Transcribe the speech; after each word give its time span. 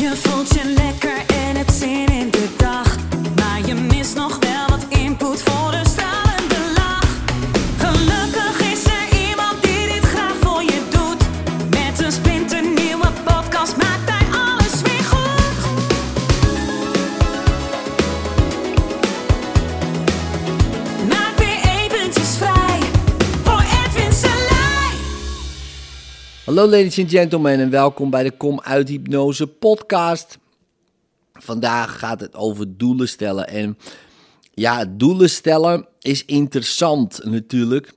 Je 0.00 0.16
voelt 0.16 0.48
Hallo 26.50 26.66
ladies 26.68 26.98
and 26.98 27.10
gentlemen 27.10 27.60
en 27.60 27.70
welkom 27.70 28.10
bij 28.10 28.22
de 28.22 28.30
Kom 28.30 28.60
uit 28.60 28.88
Hypnose 28.88 29.46
podcast. 29.46 30.38
Vandaag 31.32 31.98
gaat 31.98 32.20
het 32.20 32.34
over 32.34 32.76
doelen 32.76 33.08
stellen 33.08 33.48
en 33.48 33.78
ja, 34.54 34.84
doelen 34.84 35.30
stellen 35.30 35.86
is 36.00 36.24
interessant 36.24 37.24
natuurlijk. 37.24 37.92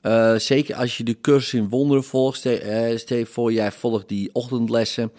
Eh, 0.00 0.34
zeker 0.36 0.74
als 0.74 0.96
je 0.96 1.04
de 1.04 1.20
cursus 1.20 1.54
in 1.54 1.68
wonderen 1.68 2.04
volgt. 2.04 2.46
Eh, 2.46 2.96
stel 2.96 3.24
voor, 3.24 3.52
jij 3.52 3.72
volgt 3.72 4.08
die 4.08 4.30
ochtendlessen. 4.32 5.12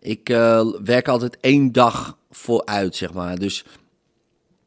Ik 0.00 0.28
eh, 0.28 0.66
werk 0.84 1.08
altijd 1.08 1.36
één 1.40 1.72
dag 1.72 2.18
vooruit, 2.30 2.96
zeg 2.96 3.12
maar. 3.12 3.38
Dus 3.38 3.64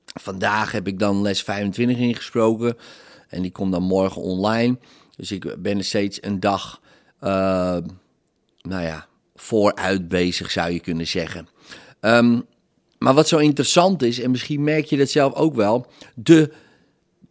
vandaag 0.06 0.72
heb 0.72 0.88
ik 0.88 1.00
dan 1.00 1.22
les 1.22 1.44
25 1.44 1.98
ingesproken. 1.98 2.78
En 3.28 3.42
die 3.42 3.52
komt 3.52 3.72
dan 3.72 3.84
morgen 3.84 4.22
online. 4.22 4.78
Dus 5.16 5.32
ik 5.32 5.56
ben 5.62 5.78
er 5.78 5.84
steeds 5.84 6.18
een 6.22 6.40
dag, 6.40 6.81
nou 8.62 8.84
ja, 8.84 9.08
vooruit 9.36 10.08
bezig, 10.08 10.52
zou 10.52 10.72
je 10.72 10.80
kunnen 10.80 11.08
zeggen. 11.08 11.48
Ehm, 12.00 12.40
maar 12.98 13.14
wat 13.14 13.28
zo 13.28 13.38
interessant 13.38 14.04
is, 14.04 14.20
en 14.20 14.32
misschien 14.32 14.64
merk 14.64 14.86
je 14.86 14.98
dat 14.98 15.10
zelf 15.10 15.34
ook 15.34 15.56
wel, 15.56 15.88
de 16.16 16.52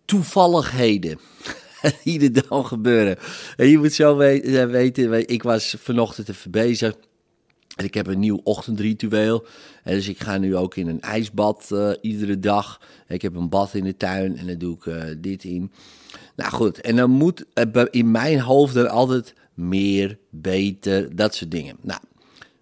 toevalligheden 0.05 1.19
die 2.05 2.33
er 2.33 2.48
dan 2.48 2.67
gebeuren. 2.67 3.17
En 3.56 3.67
je 3.67 3.78
moet 3.78 3.92
zo 3.92 4.19
eh, 4.19 4.65
weten, 4.70 5.28
ik 5.28 5.42
was 5.42 5.77
vanochtend 5.78 6.28
even 6.28 6.50
bezig. 6.50 6.95
En 7.77 7.84
ik 7.84 7.95
heb 7.95 8.06
een 8.06 8.19
nieuw 8.19 8.41
ochtendritueel. 8.45 9.47
En 9.83 9.95
dus 9.95 10.09
ik 10.09 10.20
ga 10.20 10.39
nu 10.39 10.56
ook 10.56 10.77
in 10.77 10.89
een 10.89 11.00
ijsbad 11.00 11.69
eh, 11.72 11.91
iedere 12.00 12.39
dag. 12.39 12.81
Ik 13.09 13.22
heb 13.22 13.34
een 13.34 13.48
bad 13.48 13.75
in 13.75 13.84
de 13.84 13.97
tuin 13.97 14.37
en 14.37 14.47
daar 14.47 14.59
doe 14.59 14.77
ik 14.77 14.87
eh, 14.87 15.03
dit 15.19 15.45
in. 15.45 15.72
Nou 16.37 16.53
goed, 16.53 16.81
en 16.81 16.97
dan 16.97 17.11
moet 17.11 17.45
in 17.91 18.11
mijn 18.11 18.41
hoofd 18.41 18.75
dan 18.75 18.91
altijd 18.91 19.34
meer, 19.61 20.19
beter, 20.30 21.16
dat 21.16 21.34
soort 21.34 21.50
dingen. 21.50 21.77
Nou, 21.80 22.00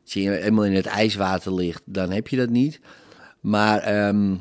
als 0.04 0.12
je 0.12 0.40
eenmaal 0.40 0.64
in 0.64 0.74
het 0.74 0.86
ijswater 0.86 1.54
ligt, 1.54 1.82
dan 1.84 2.10
heb 2.10 2.28
je 2.28 2.36
dat 2.36 2.50
niet. 2.50 2.80
Maar 3.40 3.78
ehm, 3.78 4.36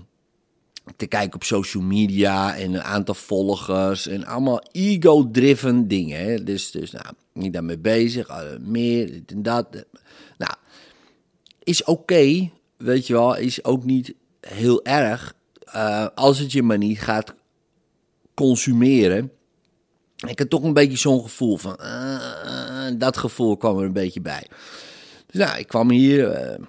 te 0.95 1.08
kijken 1.08 1.35
op 1.35 1.44
social 1.44 1.83
media 1.83 2.55
en 2.55 2.73
een 2.73 2.83
aantal 2.83 3.16
volgers 3.16 4.08
en 4.08 4.25
allemaal 4.25 4.63
ego-driven 4.72 5.88
dingen. 5.88 6.19
Hè? 6.19 6.44
Dus, 6.44 6.72
dus 6.72 6.91
nou, 6.91 7.05
niet 7.33 7.53
daarmee 7.53 7.80
bezig, 7.80 8.28
eh, 8.28 8.41
meer, 8.59 9.11
dit 9.11 9.31
en 9.31 9.44
dat. 9.44 9.85
Nou, 10.38 10.53
is 11.63 11.83
oké, 11.83 12.50
weet 12.78 13.08
je 13.08 13.13
wel, 13.13 13.35
is 13.35 13.63
ook 13.63 13.83
niet 13.83 14.13
heel 14.39 14.85
erg 14.85 15.35
eh, 15.59 16.08
als 16.16 16.39
het 16.39 16.52
je 16.52 16.63
maar 16.63 16.78
niet 16.78 17.00
gaat 17.00 17.33
consumeren. 18.33 19.31
Ik 20.28 20.40
had 20.40 20.50
toch 20.50 20.64
een 20.64 20.73
beetje 20.73 20.98
zo'n 20.98 21.22
gevoel 21.22 21.58
van, 21.58 21.76
eh, 21.76 22.88
dat 22.98 23.18
gevoel 23.18 23.58
kwam 23.58 23.78
er 23.78 23.86
een 23.86 23.94
beetje 23.94 24.22
bij. 24.22 24.48
Dus 25.26 25.46
nou, 25.46 25.59
ik 25.59 25.68
kwam 25.68 25.92
hier 25.92 26.30
eh, 26.30 26.64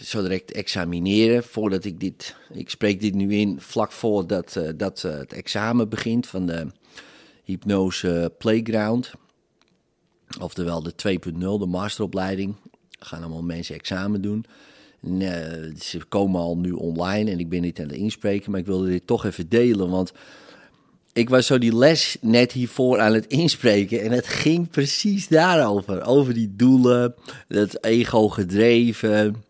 zo 0.00 0.22
direct 0.22 0.52
examineren 0.52 1.44
voordat 1.44 1.84
ik 1.84 2.00
dit, 2.00 2.36
ik 2.52 2.70
spreek 2.70 3.00
dit 3.00 3.14
nu 3.14 3.34
in 3.34 3.60
vlak 3.60 3.92
voordat 3.92 4.56
eh, 4.56 4.68
dat, 4.76 5.04
eh, 5.04 5.16
het 5.16 5.32
examen 5.32 5.88
begint 5.88 6.26
van 6.26 6.46
de 6.46 6.66
hypnose 7.44 8.32
playground. 8.38 9.12
Oftewel 10.40 10.82
de 10.82 10.94
2.0, 10.94 11.58
de 11.58 11.66
masteropleiding. 11.66 12.54
Er 12.98 13.06
gaan 13.06 13.20
allemaal 13.20 13.42
mensen 13.42 13.74
examen 13.74 14.22
doen. 14.22 14.44
En, 15.02 15.20
eh, 15.20 15.74
ze 15.80 16.04
komen 16.04 16.40
al 16.40 16.56
nu 16.56 16.70
online 16.70 17.30
en 17.30 17.38
ik 17.38 17.48
ben 17.48 17.60
niet 17.60 17.80
aan 17.80 17.88
het 17.88 17.96
inspreken, 17.96 18.50
maar 18.50 18.60
ik 18.60 18.66
wilde 18.66 18.88
dit 18.88 19.06
toch 19.06 19.24
even 19.24 19.48
delen, 19.48 19.90
want 19.90 20.12
ik 21.12 21.28
was 21.28 21.46
zo 21.46 21.58
die 21.58 21.76
les 21.76 22.16
net 22.20 22.52
hiervoor 22.52 23.00
aan 23.00 23.14
het 23.14 23.26
inspreken 23.26 24.02
en 24.02 24.10
het 24.10 24.26
ging 24.26 24.70
precies 24.70 25.28
daarover. 25.28 26.02
Over 26.02 26.34
die 26.34 26.52
doelen, 26.56 27.14
dat 27.48 27.84
ego 27.84 28.28
gedreven 28.28 29.44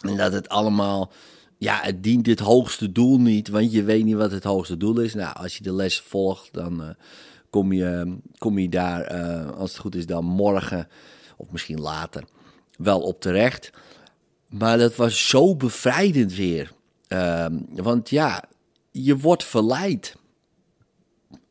en 0.00 0.16
dat 0.16 0.32
het 0.32 0.48
allemaal, 0.48 1.12
ja, 1.58 1.78
het 1.82 2.02
dient 2.02 2.26
het 2.26 2.40
hoogste 2.40 2.92
doel 2.92 3.20
niet, 3.20 3.48
want 3.48 3.72
je 3.72 3.82
weet 3.82 4.04
niet 4.04 4.14
wat 4.14 4.30
het 4.30 4.44
hoogste 4.44 4.76
doel 4.76 5.00
is. 5.00 5.14
Nou, 5.14 5.36
als 5.36 5.56
je 5.56 5.62
de 5.62 5.72
les 5.72 6.00
volgt, 6.00 6.48
dan 6.52 6.82
eh, 6.82 6.88
kom, 7.50 7.72
je, 7.72 8.16
kom 8.38 8.58
je 8.58 8.68
daar, 8.68 9.00
eh, 9.00 9.50
als 9.50 9.70
het 9.70 9.80
goed 9.80 9.94
is, 9.94 10.06
dan 10.06 10.24
morgen 10.24 10.88
of 11.36 11.50
misschien 11.50 11.80
later 11.80 12.24
wel 12.76 13.00
op 13.00 13.20
terecht. 13.20 13.70
Maar 14.48 14.78
dat 14.78 14.96
was 14.96 15.28
zo 15.28 15.56
bevrijdend 15.56 16.34
weer. 16.34 16.72
Ehm, 17.08 17.58
want 17.68 18.10
ja, 18.10 18.44
je 18.90 19.16
wordt 19.16 19.44
verleid. 19.44 20.16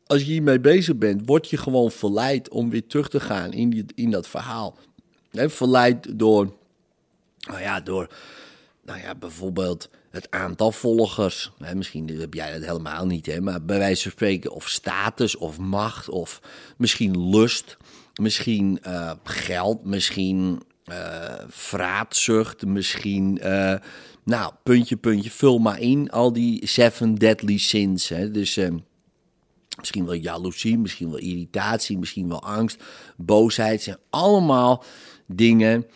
Als 0.06 0.20
je 0.20 0.32
hiermee 0.32 0.60
bezig 0.60 0.96
bent, 0.96 1.22
word 1.24 1.50
je 1.50 1.56
gewoon 1.56 1.90
verleid 1.90 2.48
om 2.48 2.70
weer 2.70 2.86
terug 2.86 3.08
te 3.08 3.20
gaan 3.20 3.52
in, 3.52 3.70
die, 3.70 3.84
in 3.94 4.10
dat 4.10 4.28
verhaal. 4.28 4.76
Hè, 5.30 5.50
verleid 5.50 6.18
door, 6.18 6.52
nou 7.40 7.60
ja, 7.60 7.80
door, 7.80 8.08
nou 8.84 9.00
ja, 9.00 9.14
bijvoorbeeld 9.14 9.88
het 10.10 10.30
aantal 10.30 10.72
volgers. 10.72 11.52
Misschien 11.74 12.08
heb 12.08 12.34
jij 12.34 12.52
dat 12.52 12.68
helemaal 12.68 13.06
niet, 13.06 13.26
hè, 13.26 13.40
maar 13.40 13.64
bij 13.64 13.78
wijze 13.78 14.02
van 14.02 14.10
spreken, 14.10 14.52
of 14.52 14.68
status, 14.68 15.36
of 15.36 15.58
macht, 15.58 16.08
of 16.08 16.40
misschien 16.76 17.30
lust, 17.30 17.76
misschien 18.20 18.78
eh, 18.82 19.12
geld, 19.24 19.84
misschien 19.84 20.62
eh 20.84 21.34
vraatzucht, 21.48 22.66
misschien, 22.66 23.38
eh, 23.38 23.74
nou, 24.24 24.52
puntje, 24.62 24.96
puntje, 24.96 25.30
vul 25.30 25.58
maar 25.58 25.80
in, 25.80 26.10
al 26.10 26.32
die 26.32 26.66
seven 26.66 27.14
deadly 27.14 27.58
sins. 27.58 28.08
Hè, 28.08 28.30
dus... 28.30 28.56
eh, 28.56 28.68
Misschien 29.78 30.04
wel 30.04 30.14
jaloezie, 30.14 30.78
misschien 30.78 31.10
wel 31.10 31.18
irritatie, 31.18 31.98
misschien 31.98 32.28
wel 32.28 32.42
angst, 32.42 32.82
boosheid. 33.16 33.82
zijn 33.82 33.98
allemaal 34.10 34.84
dingen 35.26 35.86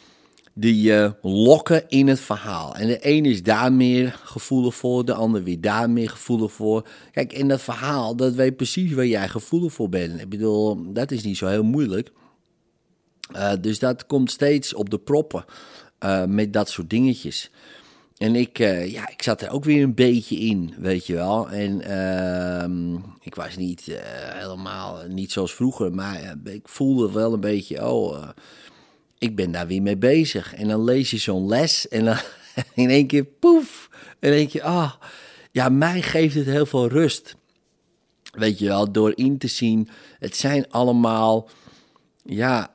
die 0.54 0.82
je 0.82 1.14
lokken 1.22 1.88
in 1.88 2.08
het 2.08 2.20
verhaal. 2.20 2.74
En 2.74 2.86
de 2.86 2.98
een 3.00 3.24
is 3.24 3.42
daar 3.42 3.72
meer 3.72 4.20
gevoelig 4.24 4.74
voor, 4.74 5.04
de 5.04 5.14
ander 5.14 5.42
weer 5.42 5.60
daar 5.60 5.90
meer 5.90 6.10
gevoelig 6.10 6.52
voor. 6.52 6.88
Kijk, 7.12 7.32
in 7.32 7.48
dat 7.48 7.60
verhaal, 7.60 8.16
dat 8.16 8.34
weet 8.34 8.56
precies 8.56 8.92
waar 8.92 9.06
jij 9.06 9.28
gevoelig 9.28 9.72
voor 9.72 9.88
bent. 9.88 10.20
Ik 10.20 10.28
bedoel, 10.28 10.92
dat 10.92 11.10
is 11.10 11.22
niet 11.22 11.36
zo 11.36 11.46
heel 11.46 11.64
moeilijk. 11.64 12.10
Uh, 13.36 13.52
dus 13.60 13.78
dat 13.78 14.06
komt 14.06 14.30
steeds 14.30 14.74
op 14.74 14.90
de 14.90 14.98
proppen 14.98 15.44
uh, 16.04 16.24
met 16.24 16.52
dat 16.52 16.70
soort 16.70 16.90
dingetjes. 16.90 17.50
En 18.18 18.36
ik, 18.36 18.58
uh, 18.58 18.92
ja, 18.92 19.08
ik 19.08 19.22
zat 19.22 19.42
er 19.42 19.50
ook 19.50 19.64
weer 19.64 19.82
een 19.82 19.94
beetje 19.94 20.36
in, 20.36 20.74
weet 20.78 21.06
je 21.06 21.14
wel. 21.14 21.50
En 21.50 21.90
uh, 21.90 23.00
ik 23.20 23.34
was 23.34 23.56
niet 23.56 23.86
uh, 23.86 23.96
helemaal, 24.32 25.02
niet 25.08 25.32
zoals 25.32 25.54
vroeger, 25.54 25.94
maar 25.94 26.34
ik 26.44 26.68
voelde 26.68 27.12
wel 27.12 27.32
een 27.32 27.40
beetje, 27.40 27.88
oh, 27.88 28.28
ik 29.18 29.36
ben 29.36 29.50
daar 29.50 29.66
weer 29.66 29.82
mee 29.82 29.96
bezig. 29.96 30.54
En 30.54 30.68
dan 30.68 30.84
lees 30.84 31.10
je 31.10 31.18
zo'n 31.18 31.48
les 31.48 31.88
en 31.88 32.04
dan 32.04 32.18
in 32.74 32.90
één 32.90 33.06
keer, 33.06 33.24
poef, 33.24 33.90
en 34.18 34.30
denk 34.30 34.50
je, 34.50 34.62
ah, 34.62 34.76
oh, 34.76 34.92
ja, 35.50 35.68
mij 35.68 36.02
geeft 36.02 36.34
het 36.34 36.46
heel 36.46 36.66
veel 36.66 36.88
rust. 36.88 37.36
Weet 38.30 38.58
je 38.58 38.66
wel, 38.66 38.92
door 38.92 39.12
in 39.14 39.38
te 39.38 39.48
zien, 39.48 39.88
het 40.18 40.36
zijn 40.36 40.70
allemaal, 40.70 41.48
ja, 42.24 42.74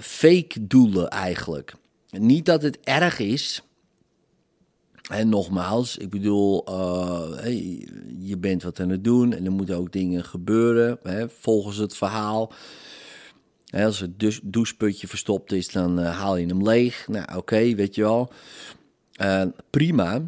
fake 0.00 0.66
doelen 0.66 1.08
eigenlijk. 1.08 1.74
Niet 2.10 2.46
dat 2.46 2.62
het 2.62 2.78
erg 2.80 3.18
is. 3.18 3.62
En 5.10 5.28
nogmaals, 5.28 5.96
ik 5.96 6.10
bedoel, 6.10 6.64
hey, 7.36 7.88
je 8.18 8.36
bent 8.38 8.62
wat 8.62 8.80
aan 8.80 8.88
het 8.88 9.04
doen 9.04 9.32
en 9.32 9.44
er 9.44 9.52
moeten 9.52 9.76
ook 9.76 9.92
dingen 9.92 10.24
gebeuren 10.24 10.98
hè, 11.02 11.28
volgens 11.28 11.76
het 11.76 11.96
verhaal. 11.96 12.52
Als 13.70 14.00
het 14.00 14.18
dus 14.18 14.40
doucheputje 14.42 15.08
verstopt 15.08 15.52
is, 15.52 15.72
dan 15.72 16.00
uh, 16.00 16.18
haal 16.18 16.36
je 16.36 16.46
hem 16.46 16.62
leeg. 16.62 17.08
Nou, 17.08 17.36
oké, 17.36 17.74
weet 17.74 17.94
je 17.94 18.02
wel. 18.02 18.32
Uh, 19.20 19.42
prima. 19.70 20.22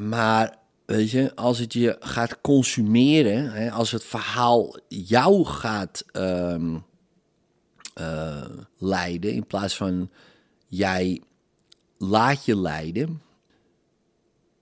Maar 0.00 0.56
weet 0.84 1.10
je, 1.10 1.34
als 1.34 1.58
het 1.58 1.72
je 1.72 1.96
gaat 2.00 2.40
consumeren, 2.40 3.52
hè, 3.52 3.70
als 3.70 3.90
het 3.90 4.04
verhaal 4.04 4.76
jou 4.88 5.44
gaat 5.44 6.04
um, 6.12 6.84
leiden 8.78 9.32
in 9.32 9.46
plaats 9.46 9.76
van 9.76 10.10
jij 10.66 11.22
laat 11.98 12.44
je 12.44 12.56
leiden. 12.56 13.22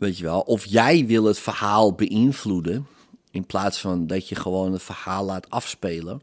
Weet 0.02 0.18
je 0.18 0.24
wel, 0.24 0.40
of 0.40 0.64
jij 0.64 1.06
wil 1.06 1.24
het 1.24 1.38
verhaal 1.38 1.92
beïnvloeden. 1.92 2.86
In 3.30 3.46
plaats 3.46 3.80
van 3.80 4.06
dat 4.06 4.28
je 4.28 4.34
gewoon 4.34 4.72
het 4.72 4.82
verhaal 4.82 5.24
laat 5.24 5.50
afspelen. 5.50 6.22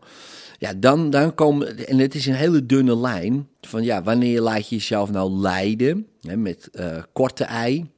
Ja, 0.58 0.74
dan, 0.74 1.10
dan 1.10 1.36
komen. 1.36 1.88
En 1.88 1.98
het 1.98 2.16
is 2.16 2.26
een 2.26 2.34
hele 2.34 2.66
dunne 2.66 2.98
lijn. 2.98 3.50
Van 3.62 3.84
ja, 3.84 4.04
wanneer 4.04 4.42
laat 4.42 4.70
je 4.70 4.76
jezelf 4.76 5.12
nou 5.12 5.32
leiden? 5.32 6.08
hè, 6.22 6.38
met 6.38 6.70
eh, 6.72 7.04
korte 7.14 7.44
ei. 7.44 7.90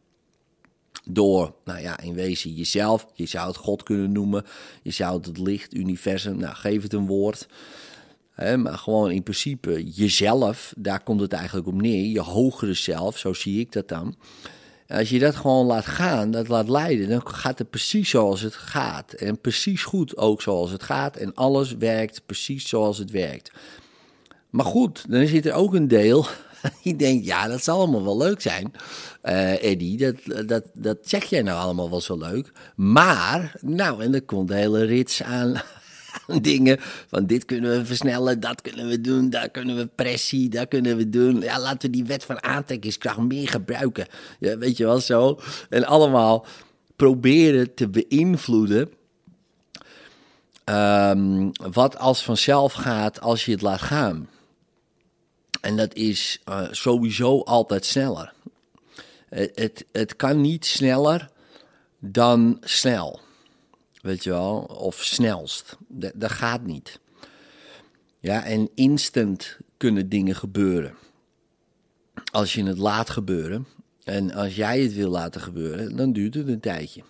Door, 1.05 1.53
nou 1.65 1.79
ja, 1.79 1.99
in 1.99 2.13
wezen 2.13 2.53
jezelf. 2.53 3.07
Je 3.13 3.25
zou 3.25 3.47
het 3.47 3.57
God 3.57 3.83
kunnen 3.83 4.11
noemen. 4.11 4.45
Je 4.81 4.91
zou 4.91 5.17
het 5.17 5.25
het 5.25 5.37
licht, 5.37 5.73
universum, 5.73 6.37
nou 6.37 6.55
geef 6.55 6.81
het 6.81 6.93
een 6.93 7.07
woord. 7.07 7.47
Hè, 8.31 8.57
maar 8.57 8.77
gewoon 8.77 9.11
in 9.11 9.23
principe 9.23 9.91
jezelf, 9.91 10.73
daar 10.77 11.03
komt 11.03 11.21
het 11.21 11.33
eigenlijk 11.33 11.67
op 11.67 11.81
neer. 11.81 12.05
Je 12.05 12.21
hogere 12.21 12.73
zelf, 12.73 13.17
zo 13.17 13.33
zie 13.33 13.59
ik 13.59 13.71
dat 13.71 13.87
dan. 13.87 14.15
Als 14.91 15.09
je 15.09 15.19
dat 15.19 15.35
gewoon 15.35 15.65
laat 15.65 15.85
gaan, 15.85 16.31
dat 16.31 16.47
laat 16.47 16.69
leiden, 16.69 17.09
dan 17.09 17.27
gaat 17.27 17.57
het 17.57 17.69
precies 17.69 18.09
zoals 18.09 18.41
het 18.41 18.55
gaat. 18.55 19.13
En 19.13 19.39
precies 19.39 19.83
goed 19.83 20.17
ook 20.17 20.41
zoals 20.41 20.71
het 20.71 20.83
gaat. 20.83 21.15
En 21.15 21.33
alles 21.33 21.75
werkt 21.75 22.21
precies 22.25 22.67
zoals 22.67 22.97
het 22.97 23.11
werkt. 23.11 23.51
Maar 24.49 24.65
goed, 24.65 25.05
dan 25.09 25.27
zit 25.27 25.45
er 25.45 25.53
ook 25.53 25.73
een 25.73 25.87
deel 25.87 26.25
die 26.83 26.95
denkt, 26.95 27.25
ja, 27.25 27.47
dat 27.47 27.63
zal 27.63 27.77
allemaal 27.77 28.03
wel 28.03 28.17
leuk 28.17 28.41
zijn. 28.41 28.73
Eh 29.21 29.63
Eddie, 29.63 29.97
dat, 29.97 30.47
dat, 30.47 30.63
dat 30.73 30.97
zeg 31.01 31.23
jij 31.23 31.41
nou 31.41 31.59
allemaal 31.59 31.89
wel 31.89 32.01
zo 32.01 32.17
leuk. 32.17 32.51
Maar, 32.75 33.53
nou, 33.61 34.03
en 34.03 34.13
er 34.13 34.21
komt 34.21 34.47
de 34.47 34.55
hele 34.55 34.85
rits 34.85 35.23
aan 35.23 35.61
dingen. 36.41 36.77
Van 37.07 37.25
dit 37.25 37.45
kunnen 37.45 37.77
we 37.77 37.85
versnellen, 37.85 38.39
dat 38.39 38.61
kunnen 38.61 38.87
we 38.87 39.01
doen, 39.01 39.29
daar 39.29 39.49
kunnen 39.49 39.75
we 39.75 39.85
pressie, 39.85 40.49
dat 40.49 40.67
kunnen 40.67 40.97
we 40.97 41.09
doen. 41.09 41.39
Ja, 41.41 41.59
laten 41.59 41.89
we 41.89 41.95
die 41.95 42.05
wet 42.05 42.23
van 42.23 42.43
aantrekkingskracht 42.43 43.17
meer 43.17 43.47
gebruiken. 43.47 44.07
Ja, 44.39 44.57
weet 44.57 44.77
je 44.77 44.85
wel, 44.85 44.99
zo. 44.99 45.39
En 45.69 45.85
allemaal 45.85 46.45
proberen 46.95 47.73
te 47.73 47.89
beïnvloeden 47.89 48.89
Ehm, 50.71 51.49
wat 51.71 51.97
als 51.97 52.23
vanzelf 52.23 52.73
gaat 52.73 53.21
als 53.21 53.45
je 53.45 53.51
het 53.51 53.61
laat 53.61 53.81
gaan. 53.81 54.29
En 55.61 55.77
dat 55.77 55.93
is 55.93 56.39
eh, 56.43 56.67
sowieso 56.71 57.39
altijd 57.39 57.85
sneller. 57.85 58.33
Het, 59.29 59.51
het, 59.55 59.85
het 59.91 60.15
kan 60.15 60.41
niet 60.41 60.65
sneller 60.65 61.29
dan 61.99 62.57
snel. 62.61 63.19
Weet 64.01 64.23
je 64.23 64.29
wel? 64.29 64.59
Of 64.59 65.03
snelst. 65.03 65.77
Dat, 65.87 66.11
dat 66.15 66.31
gaat 66.31 66.65
niet. 66.65 66.99
Ja, 68.19 68.43
en 68.43 68.69
instant 68.75 69.57
kunnen 69.77 70.09
dingen 70.09 70.35
gebeuren. 70.35 70.93
Als 72.31 72.53
je 72.53 72.63
het 72.63 72.77
laat 72.77 73.09
gebeuren. 73.09 73.67
En 74.03 74.33
als 74.33 74.55
jij 74.55 74.81
het 74.81 74.93
wil 74.93 75.09
laten 75.09 75.41
gebeuren, 75.41 75.95
dan 75.95 76.13
duurt 76.13 76.33
het 76.33 76.47
een 76.47 76.59
tijdje. 76.59 77.01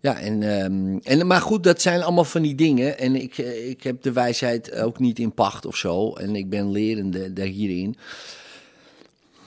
Ja, 0.00 0.18
en, 0.18 0.42
ehm, 0.42 0.98
en, 1.02 1.26
maar 1.26 1.40
goed, 1.40 1.64
dat 1.64 1.80
zijn 1.82 2.02
allemaal 2.02 2.24
van 2.24 2.42
die 2.42 2.54
dingen. 2.54 2.98
En 2.98 3.16
ik, 3.16 3.38
eh, 3.38 3.68
ik 3.68 3.82
heb 3.82 4.02
de 4.02 4.12
wijsheid 4.12 4.74
ook 4.74 4.98
niet 4.98 5.18
in 5.18 5.32
pacht 5.34 5.66
of 5.66 5.76
zo. 5.76 6.12
En 6.12 6.36
ik 6.36 6.50
ben 6.50 6.70
lerende 6.70 7.32
daar 7.32 7.46
hierin. 7.46 7.96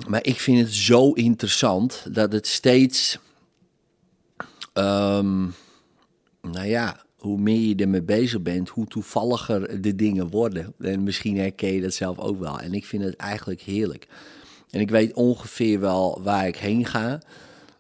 Maar 0.08 0.26
ik 0.26 0.40
vind 0.40 0.60
het 0.60 0.74
zo 0.74 1.12
interessant 1.12 2.06
dat 2.12 2.32
het 2.32 2.48
steeds. 2.48 3.20
ehm, 4.74 5.48
nou 6.52 6.68
ja, 6.68 7.06
hoe 7.18 7.40
meer 7.40 7.60
je 7.60 7.76
ermee 7.76 8.02
bezig 8.02 8.42
bent, 8.42 8.70
hoe 8.70 8.88
toevalliger 8.88 9.82
de 9.82 9.96
dingen 9.96 10.30
worden. 10.30 10.74
En 10.80 11.04
misschien 11.04 11.38
herken 11.38 11.74
je 11.74 11.82
dat 11.82 11.94
zelf 11.94 12.20
ook 12.20 12.40
wel. 12.40 12.60
En 12.60 12.74
ik 12.74 12.86
vind 12.86 13.04
het 13.04 13.16
eigenlijk 13.16 13.62
heerlijk. 13.62 14.08
En 14.70 14.80
ik 14.80 14.90
weet 14.90 15.14
ongeveer 15.14 15.80
wel 15.80 16.22
waar 16.24 16.48
ik 16.48 16.58
heen 16.58 16.86
ga. 16.86 17.22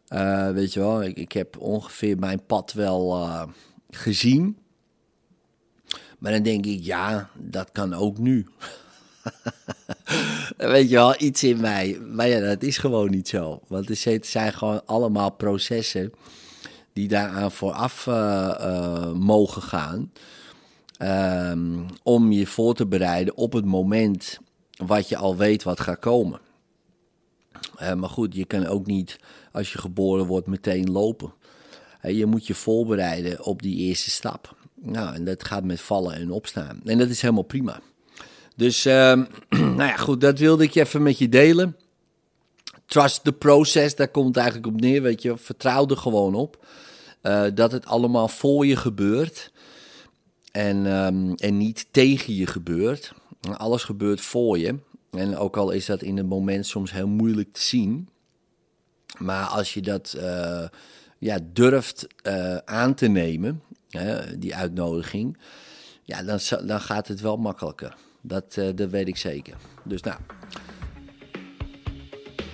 Eh, 0.07 0.49
weet 0.49 0.73
je 0.73 0.79
wel, 0.79 1.03
ik, 1.03 1.17
ik 1.17 1.31
heb 1.31 1.57
ongeveer 1.57 2.17
mijn 2.17 2.45
pad 2.45 2.73
wel 2.73 3.15
eh, 3.15 3.43
gezien. 3.89 4.57
Maar 6.19 6.31
dan 6.31 6.43
denk 6.43 6.65
ik, 6.65 6.79
ja, 6.83 7.29
dat 7.37 7.71
kan 7.71 7.93
ook 7.93 8.17
nu. 8.17 8.47
weet 10.57 10.89
je 10.89 10.95
wel, 10.95 11.21
iets 11.21 11.43
in 11.43 11.59
mij. 11.59 11.99
Maar 11.99 12.27
ja, 12.27 12.39
dat 12.39 12.63
is 12.63 12.77
gewoon 12.77 13.09
niet 13.09 13.27
zo. 13.27 13.61
Want 13.67 13.87
het 13.87 14.27
zijn 14.27 14.53
gewoon 14.53 14.85
allemaal 14.85 15.31
processen 15.31 16.13
die 16.93 17.07
daaraan 17.07 17.51
vooraf 17.51 18.05
uh, 18.05 19.11
mogen 19.11 19.61
gaan. 19.61 20.11
Um, 20.99 21.85
om 22.03 22.31
je 22.31 22.47
voor 22.47 22.75
te 22.75 22.85
bereiden 22.85 23.35
op 23.37 23.53
het 23.53 23.65
moment 23.65 24.39
wat 24.85 25.09
je 25.09 25.17
al 25.17 25.35
weet 25.37 25.63
wat 25.63 25.79
gaat 25.79 25.99
komen. 25.99 26.39
Uh, 27.81 27.93
maar 27.93 28.09
goed, 28.09 28.35
je 28.35 28.45
kan 28.45 28.65
ook 28.65 28.85
niet 28.85 29.19
als 29.51 29.71
je 29.71 29.77
geboren 29.77 30.25
wordt 30.25 30.47
meteen 30.47 30.91
lopen. 30.91 31.33
Je 32.01 32.25
moet 32.25 32.47
je 32.47 32.53
voorbereiden 32.53 33.45
op 33.45 33.61
die 33.61 33.77
eerste 33.77 34.09
stap. 34.09 34.55
Nou, 34.75 35.15
en 35.15 35.25
dat 35.25 35.43
gaat 35.43 35.63
met 35.63 35.81
vallen 35.81 36.13
en 36.13 36.31
opstaan. 36.31 36.81
En 36.85 36.97
dat 36.97 37.09
is 37.09 37.21
helemaal 37.21 37.43
prima. 37.43 37.79
Dus, 38.55 38.85
uh, 38.85 38.93
nou 39.49 39.83
ja, 39.83 39.95
goed, 39.95 40.21
dat 40.21 40.39
wilde 40.39 40.63
ik 40.63 40.75
even 40.75 41.03
met 41.03 41.17
je 41.17 41.29
delen. 41.29 41.77
Trust 42.85 43.23
the 43.23 43.31
process, 43.31 43.95
daar 43.95 44.07
komt 44.07 44.27
het 44.27 44.37
eigenlijk 44.37 44.67
op 44.67 44.81
neer, 44.81 45.01
weet 45.01 45.21
je. 45.21 45.37
Vertrouw 45.37 45.87
er 45.87 45.97
gewoon 45.97 46.35
op 46.35 46.65
uh, 47.23 47.45
dat 47.53 47.71
het 47.71 47.85
allemaal 47.85 48.27
voor 48.27 48.65
je 48.65 48.75
gebeurt. 48.75 49.51
En, 50.51 50.85
um, 50.85 51.35
en 51.35 51.57
niet 51.57 51.87
tegen 51.91 52.35
je 52.35 52.47
gebeurt. 52.47 53.13
Alles 53.57 53.83
gebeurt 53.83 54.21
voor 54.21 54.57
je. 54.57 54.79
En 55.11 55.37
ook 55.37 55.57
al 55.57 55.71
is 55.71 55.85
dat 55.85 56.01
in 56.01 56.17
het 56.17 56.27
moment 56.27 56.65
soms 56.65 56.91
heel 56.91 57.07
moeilijk 57.07 57.53
te 57.53 57.61
zien. 57.61 58.09
Maar 59.17 59.45
als 59.45 59.73
je 59.73 59.81
dat 59.81 60.15
uh, 60.17 60.67
ja, 61.17 61.39
durft 61.53 62.07
uh, 62.27 62.57
aan 62.57 62.93
te 62.93 63.07
nemen, 63.07 63.61
die 64.37 64.55
uitnodiging, 64.55 65.37
ja, 66.03 66.23
dan, 66.23 66.39
dan 66.65 66.81
gaat 66.81 67.07
het 67.07 67.21
wel 67.21 67.37
makkelijker. 67.37 67.95
Dat, 68.21 68.53
dat 68.53 68.89
weet 68.89 69.07
ik 69.07 69.17
zeker. 69.17 69.55
Dus 69.83 70.01
nou, 70.01 70.19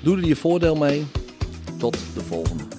doe 0.04 0.18
er 0.18 0.25
je 0.25 0.36
voordeel 0.36 0.75
mee. 0.75 1.06
Tot 1.77 1.98
de 2.13 2.21
volgende. 2.21 2.79